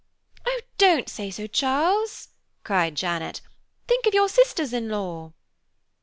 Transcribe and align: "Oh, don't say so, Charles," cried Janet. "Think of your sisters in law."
"Oh, 0.47 0.61
don't 0.79 1.07
say 1.07 1.29
so, 1.29 1.45
Charles," 1.45 2.29
cried 2.63 2.95
Janet. 2.95 3.41
"Think 3.87 4.07
of 4.07 4.15
your 4.15 4.29
sisters 4.29 4.73
in 4.73 4.89
law." 4.89 5.33